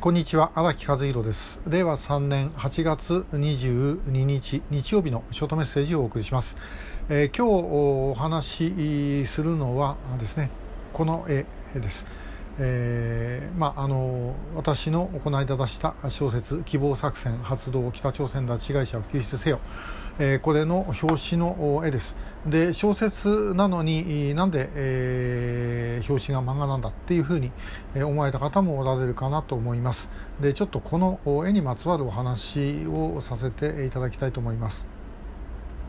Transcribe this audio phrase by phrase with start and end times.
[0.00, 1.60] こんにちは荒木和弘です。
[1.68, 6.56] 令和3年8月22日日曜日のショートメッセージをお送りします、
[7.10, 7.66] えー、今日
[8.10, 10.48] お話しするのはですね
[10.94, 11.44] この絵
[11.74, 12.06] です。
[12.58, 19.60] えーまあ、あの私の行い出した小説「希望作戦発動北朝鮮拉致被害者を救出せよ」
[20.22, 22.16] え、これの表紙の絵です。
[22.46, 27.52] で小説なのになんで、えー、表紙が漫画なんだっていうふうに
[27.94, 30.10] 思われた方もおられるかなと思います。
[30.40, 34.99] でちょっとこの絵にまつわるお話をさせていただきたいと思います。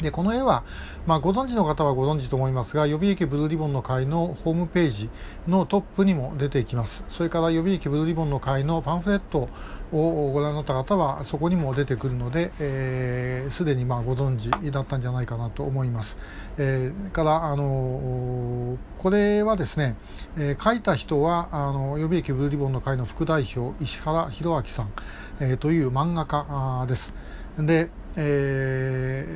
[0.00, 0.64] でこの絵は、
[1.06, 5.08] まあ、ご存知の方はご存知と思いますが予備役ブルーリボンの会のホームページ
[5.46, 7.04] のトップにも出てきます。
[7.08, 9.48] それから予備役ブルーリボンの会のパンフレット
[9.92, 16.18] をご覧になった方はそこにも出てくるのですで、えー、にまあご存知だったんじゃないかなと思います、
[16.58, 19.94] えー、からあのこれはですね、
[20.36, 24.92] えー、書いた人はあの予備役ブルーリボンの会の副代表石原弘明さん、
[25.40, 27.14] えー、という漫画家です。
[27.58, 29.26] でえ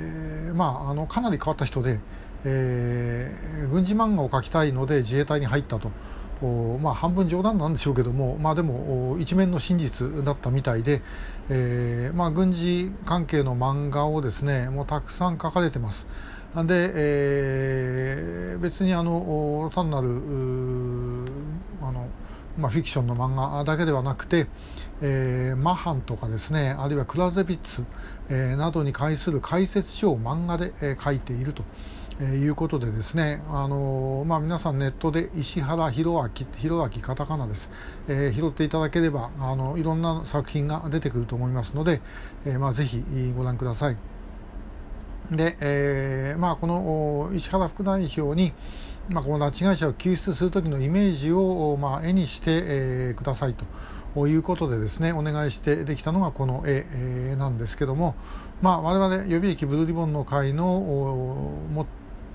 [0.52, 1.98] ー、まあ、あのかなり変わった人で、
[2.44, 5.90] えー、軍事漫画を描きたいので自衛隊に入ったと。
[6.80, 11.02] まあ、半分冗談なんでしょうけども、まあ、でも一面の真実だったみたいで、
[11.48, 16.06] えーまあ、軍事関係の漫画をですねもうたくさん書かれてます。
[16.54, 20.06] で、えー、別にあの単なる
[21.82, 22.06] あの
[22.58, 24.46] まあ、フィクションの漫画だけではなくて、
[25.00, 27.84] えー、マハンとかですねあるいはクラゼビッツ、
[28.28, 31.62] えー、などに関する解説書を漫画で、えー、書いていると。
[32.20, 37.70] えー、いうことでですね、あのー、まあ、皆さんネットで石原弘明弘明カタカナです、
[38.08, 42.00] えー、拾っていただければあのいろんな作品が出てくると思いますので、
[42.44, 43.04] えーまあ、ぜひ
[43.36, 43.96] ご覧ください。
[45.30, 48.52] で、えーまあ、この石原副代表に、
[49.08, 53.54] まあ、この拉致被害者を救出する時のイメージを、まあ、絵にして、えー、ください
[54.14, 58.14] ということでですねお願いしてできたのがこの絵、えー、なんですけども、
[58.60, 61.86] まあ、我々予備役ブルーリボンの会のも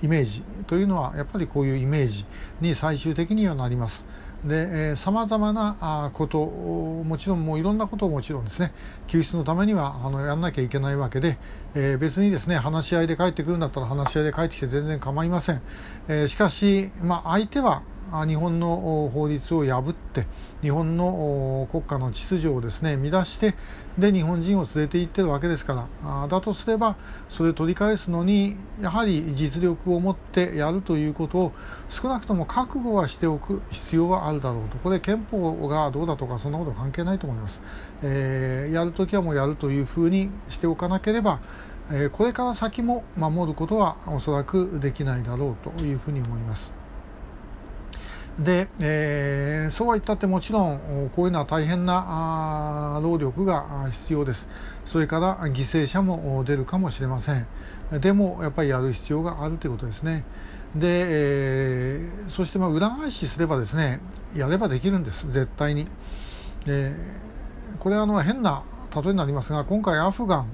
[0.02, 2.26] イメージというのはやっぱりこういうイメージ
[2.60, 4.06] に最終的にはなります。
[4.45, 8.73] でさまざまなこともちろんもういろんなことをもちろんですね
[9.08, 11.37] 救出のためにはあのやらなきゃいけないわけで、
[11.76, 15.61] えー、別にですね話し合いで帰ってくるんだったら話し合いで帰ってきて全然構いません、
[16.09, 17.83] えー、しかし、まあ、相手は
[18.28, 20.28] 日本の法律を破って
[20.62, 23.56] 日本の国家の秩序をですね乱して
[23.98, 26.96] で日本人を連れて行ってるわけですからだとすれば
[27.28, 31.52] それを取り返すのにやはり実力を持ってやるということを
[31.90, 37.62] 少なくとも覚悟はしておく必要はあるだろうとこれ憲法がどうだとかそんなこと関係ないと思います、
[38.04, 41.40] えー、やるときはもうやるというふうにしておかなければ
[42.14, 46.83] これから先も守ることはおそらくできないだろうというふうに思います。
[48.39, 54.49] で、えー、そうは言ったってもちろんこういうのは大変な労力が必要です。
[54.86, 57.48] それから犠牲者も出るかもしれません。
[57.92, 60.23] でもやっぱりやる必要があるということですね。
[60.76, 63.99] で、えー、そしてまあ裏返しすればですね
[64.36, 65.32] やればできるんです。
[65.32, 65.88] 絶対に。
[66.65, 66.94] で
[67.80, 68.64] これはあの変な
[68.95, 70.45] 例えになりますが今回アフガ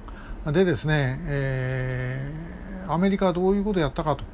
[0.46, 4.24] ンでですね、えー、アメリカはどういうことをやったかと。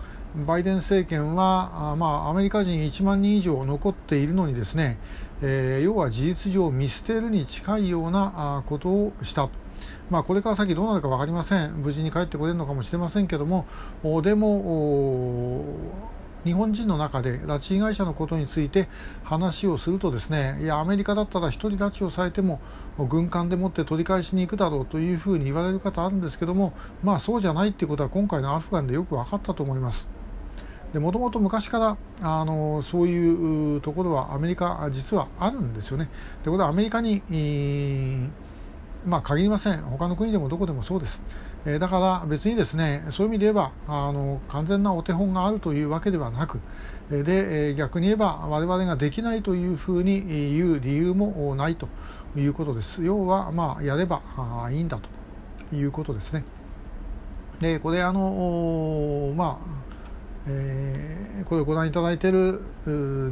[0.47, 4.99] バイデン政権は、まあ、アメリカ人1万人以上残っているのにですね、
[5.43, 9.49] えー、要は事実上見捨てるに近いようなことをした。
[10.11, 13.67] まあ、これから先どうなるか分かりません、無事に帰ってこれるのかもしれませんけども、
[14.23, 15.65] でも、
[16.47, 18.89] 日本人の中で拉致被害者のことについて
[19.25, 22.61] 話をするとですねいやアメリカだったら1人拉致をされても
[23.09, 26.73] 軍艦でもって取り返しに行くだろうというふうに言われる方あるんですけども
[27.03, 30.16] まあそうじゃないっていうことは今回のアフガンでよく分かったと思います。
[30.95, 36.09] もともと昔からあのそういうところはアメリカ実はあるんですよね。
[36.45, 37.21] でこれはアメリカに、
[39.07, 39.83] まあ、限りません。
[39.83, 41.23] 他の国でもどこでもそうです、
[41.67, 46.61] えー、だから別にですねそういう意味で言えばあの完全なお手本があるというわけではなく
[47.11, 51.89] で逆に言えば我々ができないというふうに言う理由もないと
[52.37, 53.05] いうことです。
[53.05, 54.23] 要はまあやれば
[54.73, 56.45] いいんだということですね。
[57.61, 59.86] でこれあのまあ
[60.49, 62.61] えー、これをご覧いただいている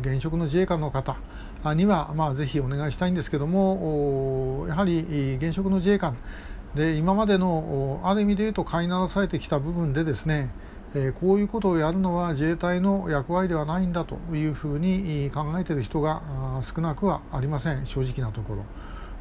[0.00, 1.16] 現職の自衛官の方
[1.74, 6.16] には、まあ、ぜひお願いしたいんですけどもやはり現職の自衛官
[6.74, 10.50] で今までのある意味で言うと飼いならされてきた部分でですね
[10.94, 16.22] えこういうことをやるのは自衛隊の役割ではないんだというふうに考えている人が
[16.62, 18.64] 少なくはありません正直なところ。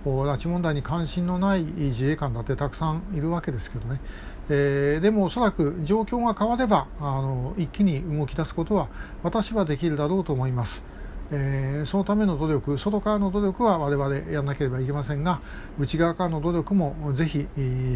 [0.06, 4.02] 拉致問題に関心のない自衛官だってたくさんいるわけですけどね、
[4.50, 8.88] えー、でもおそらく状況が変わればあの一気に動き出すことは
[9.24, 10.84] 私はできるだろうと思います。
[11.32, 15.40] えー、そのための努力外からの努力は我々やらなければいけませんが
[15.80, 17.48] 内側からの努力もぜひ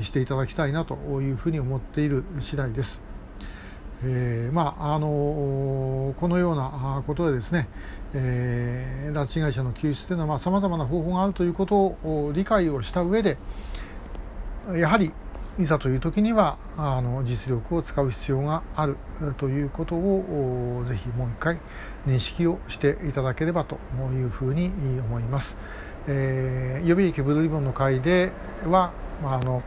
[0.02, 3.07] していただきたいなというふうに思っている次第です。
[4.04, 7.68] えー、まああのこのようなことでですね、
[8.14, 13.38] えー、拉致被害者の救出というのはさまざ、まな方法があるということを理解をした上で
[14.76, 15.12] やはり
[15.58, 18.98] いざという時にはあの実力を使う必要がある
[19.38, 21.58] ということをぜひもう一回
[22.06, 23.80] 認識をしていただければと
[24.14, 25.58] いうふうに思います。
[26.10, 28.32] えー、予備役ブルーリボンの会で
[28.66, 28.92] は、
[29.22, 29.62] まあ、あの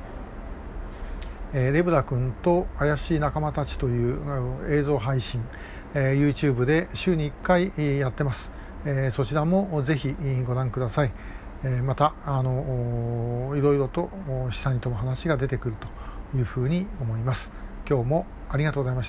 [1.53, 4.19] えレブダ君と怪しい仲間たちという
[4.69, 5.43] 映像配信、
[5.95, 8.53] え YouTube で週に1回やってます、
[8.85, 10.15] えそちらもぜひ
[10.47, 11.13] ご覧ください、
[11.65, 14.11] えまたあのいろいろと
[14.51, 15.75] 下にとも話が出てくる
[16.33, 17.53] というふうに思います。
[17.89, 19.09] 今日もありがとうございまし